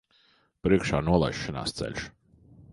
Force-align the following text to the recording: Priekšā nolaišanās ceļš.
Priekšā 0.67 1.03
nolaišanās 1.11 1.79
ceļš. 1.83 2.11